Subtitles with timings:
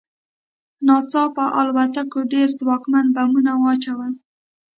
[0.87, 4.13] ناڅاپه الوتکو ډېر ځواکمن بمونه واچول